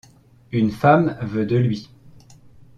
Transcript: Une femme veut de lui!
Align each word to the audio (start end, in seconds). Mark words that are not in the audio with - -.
Une 0.51 0.71
femme 0.71 1.15
veut 1.21 1.45
de 1.45 1.57
lui! 1.57 1.91